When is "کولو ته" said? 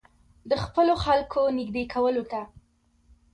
1.93-2.41